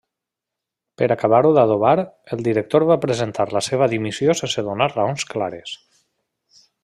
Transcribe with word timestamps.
Per 1.01 1.09
acabar-ho 1.15 1.51
d'adobar, 1.57 1.91
el 2.37 2.41
director 2.47 2.87
va 2.93 2.97
presentar 3.05 3.47
la 3.59 3.63
seva 3.69 3.89
dimissió 3.93 4.37
sense 4.41 4.65
donar 4.71 4.91
raons 4.95 5.27
clares. 5.35 5.77